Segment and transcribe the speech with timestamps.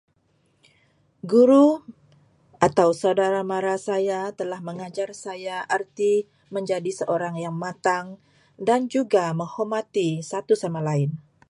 [1.31, 1.67] Guru
[2.67, 6.13] atau saudara-mara saya telah mengajar saya erti
[6.55, 8.05] menjadi seorang yang matang
[8.67, 11.09] dan juga menghormati satu sama lain.